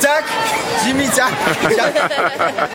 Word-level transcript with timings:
Jack 0.00 0.24
Jimmy 0.84 1.06
Jack 1.16 1.32